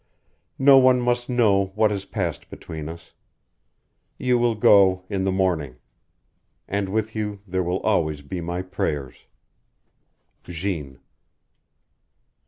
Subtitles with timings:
[0.57, 3.13] No one must know what has passed between us.
[4.17, 5.75] You will go in the morning.
[6.67, 9.27] And with you there will always be my prayers.
[10.45, 10.97] JEANNE.